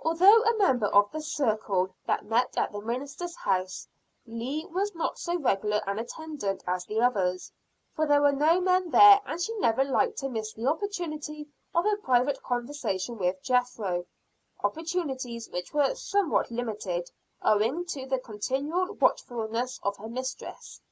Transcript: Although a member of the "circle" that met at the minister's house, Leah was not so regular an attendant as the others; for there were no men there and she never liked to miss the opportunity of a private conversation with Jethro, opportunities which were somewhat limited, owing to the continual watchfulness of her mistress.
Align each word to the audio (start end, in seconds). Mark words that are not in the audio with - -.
Although 0.00 0.42
a 0.42 0.58
member 0.58 0.88
of 0.88 1.10
the 1.10 1.22
"circle" 1.22 1.94
that 2.04 2.26
met 2.26 2.54
at 2.58 2.70
the 2.70 2.82
minister's 2.82 3.34
house, 3.34 3.88
Leah 4.26 4.66
was 4.68 4.94
not 4.94 5.18
so 5.18 5.38
regular 5.38 5.80
an 5.86 5.98
attendant 5.98 6.62
as 6.66 6.84
the 6.84 7.00
others; 7.00 7.50
for 7.96 8.06
there 8.06 8.20
were 8.20 8.32
no 8.32 8.60
men 8.60 8.90
there 8.90 9.22
and 9.24 9.40
she 9.40 9.54
never 9.54 9.84
liked 9.84 10.18
to 10.18 10.28
miss 10.28 10.52
the 10.52 10.66
opportunity 10.66 11.48
of 11.74 11.86
a 11.86 11.96
private 11.96 12.42
conversation 12.42 13.16
with 13.16 13.40
Jethro, 13.42 14.04
opportunities 14.62 15.48
which 15.48 15.72
were 15.72 15.94
somewhat 15.94 16.50
limited, 16.50 17.10
owing 17.40 17.86
to 17.86 18.04
the 18.04 18.18
continual 18.18 18.92
watchfulness 18.96 19.80
of 19.82 19.96
her 19.96 20.10
mistress. 20.10 20.82